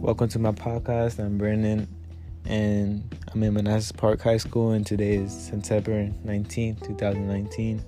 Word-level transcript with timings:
Welcome 0.00 0.28
to 0.28 0.38
my 0.38 0.52
podcast. 0.52 1.18
I'm 1.18 1.36
Brennan, 1.36 1.86
and 2.46 3.14
I'm 3.30 3.42
in 3.42 3.52
Manassas 3.52 3.92
Park 3.92 4.22
High 4.22 4.38
School, 4.38 4.70
and 4.70 4.84
today 4.84 5.16
is 5.16 5.30
September 5.30 6.08
19th, 6.24 6.86
2019. 6.86 7.84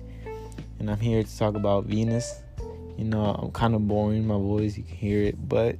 And 0.77 0.91
I'm 0.91 0.99
here 0.99 1.23
to 1.23 1.37
talk 1.37 1.55
about 1.55 1.85
Venus. 1.85 2.43
You 2.99 3.05
know, 3.05 3.33
I'm 3.41 3.49
kind 3.49 3.73
of 3.73 3.87
boring 3.87 4.27
my 4.27 4.35
voice, 4.35 4.77
you 4.77 4.83
can 4.83 4.95
hear 4.95 5.23
it, 5.23 5.49
but 5.49 5.75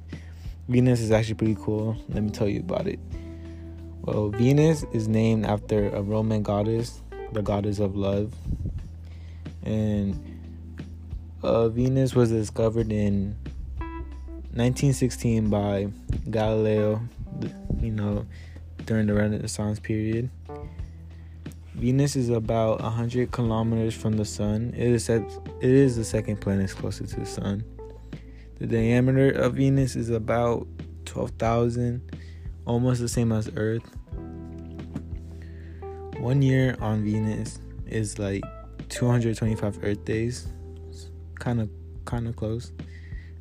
Venus 0.68 0.98
is 0.98 1.12
actually 1.12 1.36
pretty 1.36 1.56
cool. 1.56 1.96
Let 2.08 2.24
me 2.24 2.30
tell 2.30 2.48
you 2.48 2.60
about 2.60 2.88
it. 2.88 2.98
Well, 4.02 4.30
Venus 4.30 4.84
is 4.92 5.06
named 5.06 5.46
after 5.46 5.88
a 5.90 6.02
Roman 6.02 6.42
goddess, 6.42 7.00
the 7.32 7.42
goddess 7.42 7.78
of 7.78 7.94
love. 7.94 8.34
And 9.62 10.20
uh, 11.44 11.68
Venus 11.68 12.16
was 12.16 12.32
discovered 12.32 12.90
in 12.90 13.36
1916 14.56 15.48
by 15.48 15.88
Galileo, 16.30 17.00
you 17.80 17.90
know, 17.90 18.26
during 18.86 19.06
the 19.06 19.14
Renaissance 19.14 19.78
period. 19.78 20.30
Venus 21.74 22.14
is 22.14 22.28
about 22.28 22.80
100 22.80 23.32
kilometers 23.32 23.94
from 23.94 24.16
the 24.16 24.24
sun. 24.24 24.72
It 24.76 24.86
is 24.86 25.08
it 25.08 25.24
is 25.60 25.96
the 25.96 26.04
second 26.04 26.40
planet 26.40 26.70
closest 26.70 27.14
to 27.14 27.20
the 27.20 27.26
sun. 27.26 27.64
The 28.58 28.66
diameter 28.66 29.30
of 29.30 29.54
Venus 29.54 29.96
is 29.96 30.10
about 30.10 30.68
12,000, 31.04 32.00
almost 32.64 33.00
the 33.00 33.08
same 33.08 33.32
as 33.32 33.50
Earth. 33.56 33.82
One 36.18 36.40
year 36.40 36.76
on 36.80 37.02
Venus 37.02 37.58
is 37.86 38.18
like 38.18 38.44
225 38.88 39.80
Earth 39.82 40.04
days. 40.04 40.46
Kind 41.40 41.60
of 41.60 41.68
kind 42.04 42.28
of 42.28 42.36
close 42.36 42.72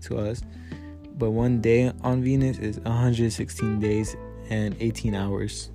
to 0.02 0.18
us 0.18 0.42
but 1.18 1.32
one 1.32 1.62
day 1.62 1.92
on 2.02 2.24
Venus 2.24 2.58
is 2.58 2.80
116 2.80 3.80
days 3.80 4.16
and 4.50 4.76
18 4.80 5.16
hours. 5.16 5.70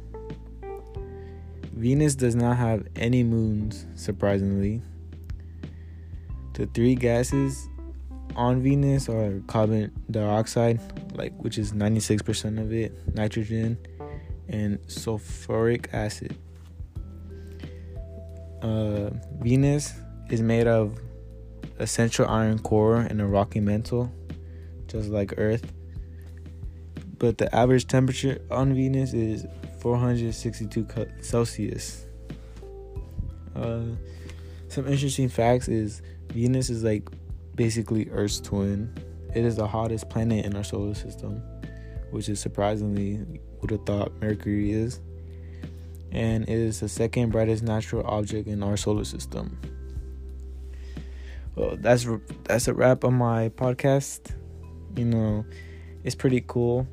Venus 1.72 2.14
does 2.14 2.34
not 2.34 2.56
have 2.56 2.86
any 2.96 3.22
moons, 3.22 3.86
surprisingly. 3.94 4.82
The 6.54 6.66
three 6.66 6.96
gases 6.96 7.68
on 8.34 8.62
Venus 8.62 9.08
are 9.08 9.40
carbon 9.46 9.92
dioxide, 10.10 10.80
like 11.14 11.32
which 11.42 11.56
is 11.56 11.72
96% 11.72 12.60
of 12.60 12.72
it, 12.72 12.92
nitrogen, 13.14 13.78
and 14.48 14.78
sulfuric 14.88 15.92
acid. 15.94 16.36
Uh, 18.60 19.10
Venus 19.40 19.92
is 20.30 20.42
made 20.42 20.66
of 20.66 20.98
a 21.78 21.86
central 21.86 22.28
iron 22.28 22.58
core 22.58 22.96
and 22.96 23.20
a 23.20 23.26
rocky 23.26 23.60
mantle 23.60 24.12
just 24.88 25.10
like 25.10 25.34
Earth. 25.36 25.72
But 27.18 27.38
the 27.38 27.54
average 27.54 27.86
temperature 27.86 28.40
on 28.50 28.74
Venus 28.74 29.12
is 29.12 29.46
462 29.80 30.86
Celsius. 31.20 32.06
Uh, 33.56 33.82
some 34.68 34.86
interesting 34.86 35.28
facts 35.28 35.68
is 35.68 36.02
Venus 36.32 36.70
is 36.70 36.84
like 36.84 37.08
basically 37.54 38.08
Earth's 38.10 38.40
twin. 38.40 38.94
It 39.34 39.44
is 39.44 39.56
the 39.56 39.66
hottest 39.66 40.08
planet 40.08 40.46
in 40.46 40.56
our 40.56 40.64
solar 40.64 40.94
system, 40.94 41.42
which 42.10 42.28
is 42.28 42.40
surprisingly 42.40 43.24
would 43.60 43.70
have 43.70 43.84
thought 43.84 44.12
Mercury 44.20 44.72
is. 44.72 45.00
And 46.12 46.44
it 46.44 46.50
is 46.54 46.80
the 46.80 46.88
second 46.88 47.30
brightest 47.30 47.62
natural 47.62 48.06
object 48.06 48.48
in 48.48 48.62
our 48.62 48.76
solar 48.76 49.04
system. 49.04 49.58
Well, 51.54 51.76
that's 51.76 52.06
that's 52.44 52.68
a 52.68 52.74
wrap 52.74 53.04
on 53.04 53.14
my 53.14 53.48
podcast 53.48 54.32
you 54.98 55.04
know, 55.04 55.44
it's 56.04 56.14
pretty 56.14 56.42
cool 56.46 56.86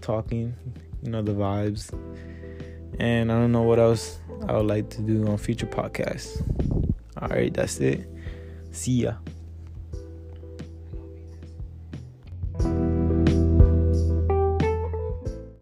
talking, 0.00 0.54
you 1.02 1.10
know, 1.10 1.22
the 1.22 1.32
vibes. 1.32 1.92
And 2.98 3.30
I 3.30 3.38
don't 3.38 3.52
know 3.52 3.62
what 3.62 3.78
else 3.78 4.18
I 4.48 4.54
would 4.56 4.66
like 4.66 4.90
to 4.90 5.02
do 5.02 5.26
on 5.28 5.36
future 5.36 5.66
podcasts. 5.66 6.40
All 7.20 7.28
right, 7.28 7.52
that's 7.52 7.78
it. 7.80 8.08
See 8.72 9.02
ya. 9.02 9.14